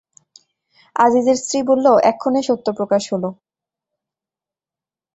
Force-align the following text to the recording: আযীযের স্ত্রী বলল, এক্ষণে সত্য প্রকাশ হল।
আযীযের 0.95 1.37
স্ত্রী 1.41 1.59
বলল, 1.69 1.85
এক্ষণে 2.11 2.41
সত্য 2.47 2.67
প্রকাশ 2.77 3.03
হল। 3.13 3.23